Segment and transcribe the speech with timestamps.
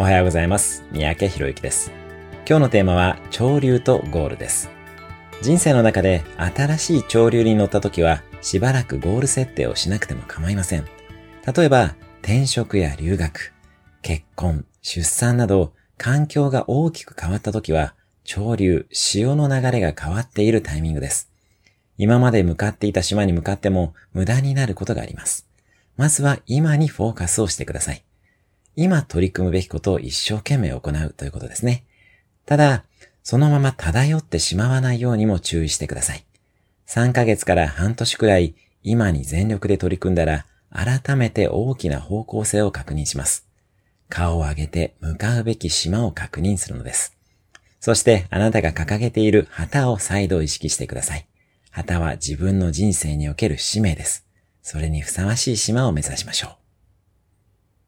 [0.00, 0.82] おはようございます。
[0.92, 1.92] 三宅博之です。
[2.48, 4.70] 今日のテーマは、潮流とゴールです。
[5.42, 10.86] 人生の中で新しい潮流に乗った時は、しばらくゴール設定をしなくても構いません。
[11.54, 13.52] 例えば、転職や留学、
[14.00, 17.94] 結婚、出産など、環境が大きく変わった時は、
[18.24, 21.30] 潮流、潮の流れが変わっているタイミングです。
[21.98, 25.46] 今まで向かっていた島に向かっても無駄になることがあります。
[25.98, 28.02] まずは今にフォーカスをしてください。
[28.82, 31.84] 今取り組むべきことを一生懸命行うということですね。
[32.46, 32.84] ただ、
[33.22, 36.24] そのまま漂ってしまわないようにも注意してください。
[36.86, 43.46] 3ヶ月から半年くらい今に全力で取り組んだら改めて大きな方向性を確認します。
[44.08, 47.14] 顔を上げて向かうべき島を確認するのです。
[47.80, 51.26] そしてあなたが掲げている旗を再度意識してください。
[51.70, 54.24] 旗は自分の人生における使命です。
[54.62, 56.59] それにふさわしい島を目指しましょう。